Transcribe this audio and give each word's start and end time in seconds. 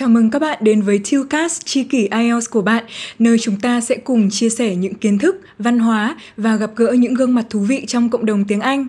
Chào 0.00 0.08
mừng 0.08 0.30
các 0.30 0.38
bạn 0.38 0.58
đến 0.60 0.82
với 0.82 1.00
Tillcast 1.10 1.60
Chi 1.64 1.84
kỷ 1.84 2.08
IELTS 2.10 2.50
của 2.50 2.62
bạn, 2.62 2.84
nơi 3.18 3.38
chúng 3.38 3.60
ta 3.60 3.80
sẽ 3.80 3.96
cùng 3.96 4.30
chia 4.30 4.48
sẻ 4.48 4.74
những 4.76 4.94
kiến 4.94 5.18
thức, 5.18 5.40
văn 5.58 5.78
hóa 5.78 6.16
và 6.36 6.56
gặp 6.56 6.70
gỡ 6.76 6.92
những 6.92 7.14
gương 7.14 7.34
mặt 7.34 7.46
thú 7.50 7.60
vị 7.60 7.84
trong 7.86 8.10
cộng 8.10 8.26
đồng 8.26 8.44
tiếng 8.44 8.60
Anh. 8.60 8.86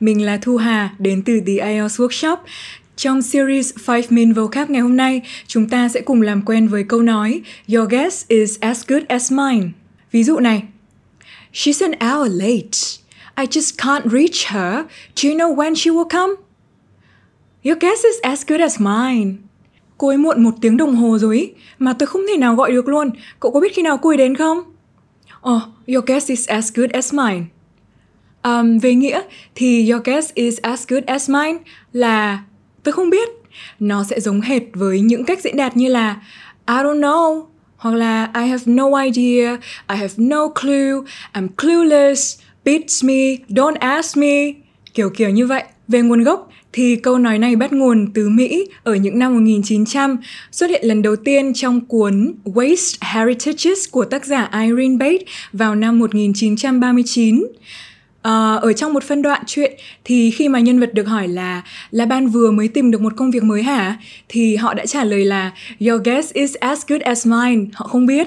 Mình 0.00 0.24
là 0.24 0.38
Thu 0.42 0.56
Hà, 0.56 0.94
đến 0.98 1.22
từ 1.22 1.40
The 1.46 1.52
IELTS 1.52 2.00
Workshop. 2.00 2.36
Trong 2.96 3.22
series 3.22 3.74
5 3.88 4.00
Min 4.10 4.32
Vocab 4.32 4.70
ngày 4.70 4.82
hôm 4.82 4.96
nay, 4.96 5.22
chúng 5.46 5.68
ta 5.68 5.88
sẽ 5.88 6.00
cùng 6.00 6.22
làm 6.22 6.42
quen 6.42 6.68
với 6.68 6.84
câu 6.88 7.02
nói 7.02 7.40
Your 7.74 7.90
guess 7.90 8.28
is 8.28 8.58
as 8.60 8.82
good 8.88 9.02
as 9.08 9.32
mine. 9.32 9.68
Ví 10.12 10.24
dụ 10.24 10.38
này, 10.38 10.62
She's 11.52 11.90
an 11.90 11.98
hour 12.00 12.32
late. 12.32 12.78
I 13.36 13.46
just 13.46 13.76
can't 13.78 14.10
reach 14.10 14.46
her. 14.46 14.84
Do 15.22 15.28
you 15.28 15.38
know 15.38 15.54
when 15.54 15.74
she 15.74 15.90
will 15.90 16.08
come? 16.08 16.34
Your 17.64 17.78
guess 17.80 18.04
is 18.04 18.16
as 18.22 18.44
good 18.46 18.60
as 18.60 18.80
mine. 18.80 19.36
Cô 19.98 20.08
ấy 20.08 20.16
muộn 20.16 20.42
một 20.42 20.54
tiếng 20.60 20.76
đồng 20.76 20.94
hồ 20.94 21.18
rồi 21.18 21.36
ý, 21.36 21.50
mà 21.78 21.92
tôi 21.92 22.06
không 22.06 22.22
thể 22.28 22.36
nào 22.36 22.54
gọi 22.54 22.72
được 22.72 22.88
luôn. 22.88 23.10
Cậu 23.40 23.52
có 23.52 23.60
biết 23.60 23.74
khi 23.74 23.82
nào 23.82 23.96
cô 23.96 24.10
ấy 24.10 24.16
đến 24.16 24.34
không? 24.36 24.58
Oh, 25.50 25.62
your 25.86 26.04
guess 26.06 26.30
is 26.30 26.48
as 26.48 26.72
good 26.74 26.90
as 26.90 27.14
mine. 27.14 27.44
Um, 28.42 28.78
về 28.78 28.94
nghĩa 28.94 29.22
thì 29.54 29.90
your 29.90 30.02
guess 30.04 30.34
is 30.34 30.58
as 30.60 30.88
good 30.88 31.04
as 31.04 31.30
mine 31.30 31.58
là 31.92 32.42
tôi 32.82 32.92
không 32.92 33.10
biết. 33.10 33.28
Nó 33.80 34.04
sẽ 34.04 34.20
giống 34.20 34.40
hệt 34.40 34.62
với 34.74 35.00
những 35.00 35.24
cách 35.24 35.40
diễn 35.42 35.56
đạt 35.56 35.76
như 35.76 35.88
là 35.88 36.16
I 36.66 36.74
don't 36.74 37.00
know 37.00 37.46
hoặc 37.76 37.94
là 37.94 38.30
I 38.34 38.46
have 38.46 38.62
no 38.66 38.84
idea, 39.02 39.56
I 39.88 39.96
have 39.96 40.14
no 40.16 40.48
clue, 40.48 40.92
I'm 41.32 41.48
clueless, 41.56 42.40
beats 42.64 43.04
me, 43.04 43.36
don't 43.48 43.76
ask 43.78 44.16
me. 44.16 44.52
Kiểu 44.94 45.10
kiểu 45.10 45.30
như 45.30 45.46
vậy. 45.46 45.64
Về 45.88 46.02
nguồn 46.02 46.22
gốc 46.22 46.48
thì 46.72 46.96
câu 46.96 47.18
nói 47.18 47.38
này 47.38 47.56
bắt 47.56 47.72
nguồn 47.72 48.06
từ 48.14 48.28
Mỹ 48.28 48.68
ở 48.82 48.94
những 48.94 49.18
năm 49.18 49.34
1900, 49.34 50.16
xuất 50.52 50.70
hiện 50.70 50.84
lần 50.84 51.02
đầu 51.02 51.16
tiên 51.16 51.52
trong 51.54 51.80
cuốn 51.80 52.34
Waste 52.44 52.96
Heritages 53.00 53.90
của 53.90 54.04
tác 54.04 54.24
giả 54.24 54.50
Irene 54.52 54.96
Bates 54.96 55.28
vào 55.52 55.74
năm 55.74 55.98
1939. 55.98 57.46
À, 58.22 58.30
ờ, 58.30 58.58
ở 58.62 58.72
trong 58.72 58.92
một 58.92 59.02
phân 59.02 59.22
đoạn 59.22 59.42
chuyện 59.46 59.72
thì 60.04 60.30
khi 60.30 60.48
mà 60.48 60.60
nhân 60.60 60.80
vật 60.80 60.94
được 60.94 61.06
hỏi 61.06 61.28
là 61.28 61.62
là 61.90 62.06
ban 62.06 62.28
vừa 62.28 62.50
mới 62.50 62.68
tìm 62.68 62.90
được 62.90 63.00
một 63.00 63.12
công 63.16 63.30
việc 63.30 63.42
mới 63.42 63.62
hả? 63.62 63.98
thì 64.28 64.56
họ 64.56 64.74
đã 64.74 64.86
trả 64.86 65.04
lời 65.04 65.24
là 65.24 65.52
your 65.80 66.02
guess 66.04 66.32
is 66.32 66.54
as 66.54 66.82
good 66.88 67.00
as 67.00 67.26
mine. 67.26 67.64
Họ 67.74 67.86
không 67.86 68.06
biết 68.06 68.26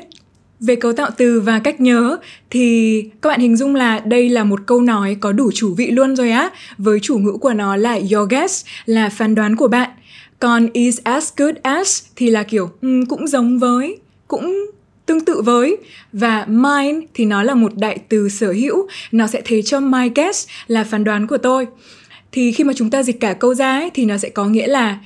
về 0.60 0.76
cấu 0.76 0.94
tạo 0.94 1.10
từ 1.18 1.42
và 1.42 1.60
cách 1.60 1.82
nhớ 1.82 2.18
thì 2.50 3.02
các 3.22 3.30
bạn 3.30 3.40
hình 3.40 3.58
dung 3.58 3.76
là 3.76 4.00
đây 4.00 4.30
là 4.30 4.44
một 4.44 4.60
câu 4.66 4.82
nói 4.82 5.18
có 5.20 5.32
đủ 5.32 5.52
chủ 5.54 5.74
vị 5.74 5.92
luôn 5.92 6.16
rồi 6.16 6.32
á. 6.32 6.50
Với 6.78 7.00
chủ 7.00 7.18
ngữ 7.18 7.32
của 7.32 7.54
nó 7.54 7.76
là 7.76 7.94
your 7.94 8.30
guess 8.30 8.66
là 8.86 9.10
phán 9.10 9.36
đoán 9.36 9.56
của 9.56 9.68
bạn. 9.68 9.90
Còn 10.40 10.68
is 10.74 11.00
as 11.04 11.30
good 11.38 11.56
as 11.62 12.04
thì 12.16 12.30
là 12.30 12.44
kiểu 12.44 12.70
um, 12.82 13.06
cũng 13.06 13.28
giống 13.28 13.60
với, 13.60 13.98
cũng 14.28 14.66
tương 15.06 15.26
tự 15.26 15.42
với 15.42 15.78
và 16.14 16.46
mine 16.48 17.00
thì 17.14 17.26
nó 17.26 17.44
là 17.44 17.56
một 17.56 17.72
đại 17.76 18.00
từ 18.10 18.30
sở 18.30 18.52
hữu, 18.52 18.88
nó 19.12 19.28
sẽ 19.28 19.42
thế 19.46 19.62
cho 19.62 19.80
my 19.80 20.10
guess 20.16 20.48
là 20.68 20.84
phán 20.84 21.04
đoán 21.04 21.28
của 21.28 21.38
tôi. 21.38 21.68
Thì 22.32 22.52
khi 22.52 22.64
mà 22.64 22.74
chúng 22.76 22.90
ta 22.90 23.04
dịch 23.04 23.20
cả 23.20 23.34
câu 23.34 23.54
ra 23.54 23.80
ấy, 23.80 23.90
thì 23.94 24.06
nó 24.06 24.18
sẽ 24.18 24.30
có 24.30 24.46
nghĩa 24.46 24.68
là 24.68 24.98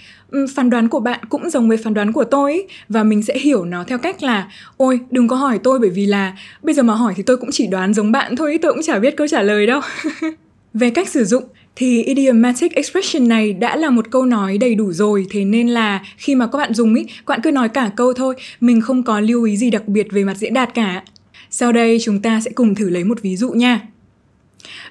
phán 0.56 0.70
đoán 0.70 0.88
của 0.88 1.00
bạn 1.00 1.20
cũng 1.30 1.50
giống 1.50 1.68
với 1.68 1.78
phán 1.78 1.94
đoán 1.94 2.14
của 2.14 2.24
tôi 2.24 2.52
ấy, 2.52 2.68
và 2.90 3.04
mình 3.04 3.24
sẽ 3.24 3.38
hiểu 3.38 3.66
nó 3.66 3.84
theo 3.84 3.98
cách 3.98 4.24
là 4.24 4.52
ôi 4.78 5.00
đừng 5.12 5.28
có 5.28 5.36
hỏi 5.36 5.60
tôi 5.64 5.80
bởi 5.80 5.90
vì 5.90 6.06
là 6.06 6.38
bây 6.64 6.76
giờ 6.76 6.84
mà 6.84 6.94
hỏi 6.94 7.14
thì 7.16 7.24
tôi 7.24 7.38
cũng 7.38 7.50
chỉ 7.52 7.68
đoán 7.68 7.94
giống 7.94 8.12
bạn 8.12 8.36
thôi 8.36 8.60
tôi 8.62 8.74
cũng 8.74 8.82
chả 8.84 9.00
biết 9.00 9.18
câu 9.18 9.28
trả 9.28 9.42
lời 9.42 9.68
đâu. 9.68 9.82
Về 10.74 10.90
cách 10.90 11.10
sử 11.10 11.26
dụng 11.26 11.44
thì 11.76 12.04
idiomatic 12.04 12.76
expression 12.76 13.28
này 13.28 13.54
đã 13.54 13.76
là 13.76 13.90
một 13.90 14.12
câu 14.12 14.26
nói 14.26 14.58
đầy 14.58 14.76
đủ 14.76 14.92
rồi 14.92 15.26
thế 15.30 15.46
nên 15.46 15.68
là 15.68 16.02
khi 16.18 16.36
mà 16.36 16.48
các 16.48 16.58
bạn 16.58 16.74
dùng 16.74 16.96
ý 16.96 17.04
các 17.04 17.26
bạn 17.26 17.40
cứ 17.44 17.52
nói 17.52 17.70
cả 17.70 17.92
câu 17.96 18.14
thôi 18.14 18.36
mình 18.60 18.82
không 18.82 19.04
có 19.04 19.20
lưu 19.20 19.44
ý 19.44 19.58
gì 19.58 19.70
đặc 19.70 19.88
biệt 19.88 20.08
về 20.12 20.24
mặt 20.24 20.38
diễn 20.38 20.54
đạt 20.54 20.74
cả. 20.74 21.04
Sau 21.50 21.72
đây 21.72 21.98
chúng 22.02 22.22
ta 22.22 22.42
sẽ 22.42 22.52
cùng 22.52 22.76
thử 22.76 22.90
lấy 22.90 23.04
một 23.04 23.22
ví 23.22 23.36
dụ 23.36 23.52
nha. 23.52 23.82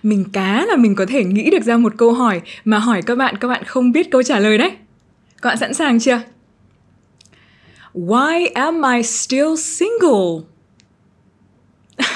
Mình 0.03 0.25
cá 0.33 0.67
là 0.67 0.77
mình 0.77 0.95
có 0.95 1.07
thể 1.07 1.25
nghĩ 1.25 1.51
được 1.51 1.63
ra 1.63 1.77
một 1.77 1.93
câu 1.97 2.13
hỏi 2.13 2.41
mà 2.65 2.79
hỏi 2.79 3.03
các 3.03 3.15
bạn 3.15 3.37
các 3.41 3.49
bạn 3.49 3.65
không 3.65 3.93
biết 3.93 4.11
câu 4.11 4.23
trả 4.23 4.39
lời 4.39 4.59
đấy 4.59 4.71
các 5.43 5.49
bạn 5.49 5.59
sẵn 5.59 5.75
sàng 5.75 6.01
chưa? 6.01 6.21
Why 7.95 8.49
am 8.55 8.83
I 8.97 9.03
still 9.03 9.57
single? 9.57 10.47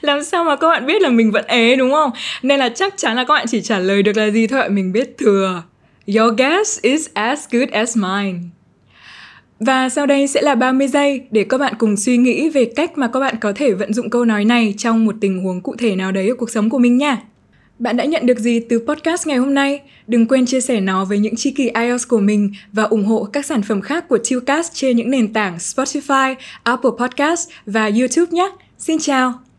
Làm 0.00 0.24
sao 0.24 0.44
mà 0.44 0.56
các 0.56 0.68
bạn 0.68 0.86
biết 0.86 1.02
là 1.02 1.08
mình 1.08 1.30
vẫn 1.30 1.44
ế, 1.46 1.76
đúng 1.76 1.92
không? 1.92 2.10
Nên 2.42 2.58
là 2.58 2.68
chắc 2.68 2.94
chắn 2.96 3.16
là 3.16 3.24
các 3.24 3.34
bạn 3.34 3.46
chỉ 3.48 3.62
trả 3.62 3.78
lời 3.78 4.02
được 4.02 4.16
là 4.16 4.30
gì 4.30 4.46
thôi 4.46 4.68
Mình 4.68 4.92
biết 4.92 5.18
thừa 5.18 5.62
Your 6.16 6.38
guess 6.38 6.80
is 6.80 7.08
as 7.14 7.44
good 7.50 7.68
as 7.68 7.96
mine 7.96 8.38
và 9.66 9.88
sau 9.88 10.06
đây 10.06 10.26
sẽ 10.26 10.42
là 10.42 10.54
30 10.54 10.88
giây 10.88 11.20
để 11.30 11.44
các 11.44 11.58
bạn 11.58 11.74
cùng 11.78 11.96
suy 11.96 12.16
nghĩ 12.16 12.48
về 12.48 12.64
cách 12.64 12.98
mà 12.98 13.08
các 13.08 13.20
bạn 13.20 13.34
có 13.40 13.52
thể 13.56 13.72
vận 13.72 13.94
dụng 13.94 14.10
câu 14.10 14.24
nói 14.24 14.44
này 14.44 14.74
trong 14.78 15.04
một 15.04 15.14
tình 15.20 15.44
huống 15.44 15.60
cụ 15.60 15.74
thể 15.78 15.96
nào 15.96 16.12
đấy 16.12 16.28
ở 16.28 16.34
cuộc 16.34 16.50
sống 16.50 16.70
của 16.70 16.78
mình 16.78 16.98
nha. 16.98 17.22
Bạn 17.82 17.96
đã 17.96 18.04
nhận 18.04 18.26
được 18.26 18.38
gì 18.38 18.60
từ 18.60 18.78
podcast 18.78 19.26
ngày 19.26 19.38
hôm 19.38 19.54
nay? 19.54 19.80
Đừng 20.06 20.26
quên 20.28 20.46
chia 20.46 20.60
sẻ 20.60 20.80
nó 20.80 21.04
với 21.04 21.18
những 21.18 21.36
tri 21.36 21.50
kỷ 21.50 21.68
IELTS 21.68 22.08
của 22.08 22.20
mình 22.20 22.52
và 22.72 22.82
ủng 22.82 23.04
hộ 23.04 23.24
các 23.32 23.46
sản 23.46 23.62
phẩm 23.62 23.80
khác 23.80 24.08
của 24.08 24.18
Tucast 24.30 24.74
trên 24.74 24.96
những 24.96 25.10
nền 25.10 25.32
tảng 25.32 25.56
Spotify, 25.56 26.34
Apple 26.62 26.90
Podcast 26.98 27.48
và 27.66 27.90
YouTube 27.98 28.30
nhé. 28.30 28.50
Xin 28.78 28.98
chào! 28.98 29.51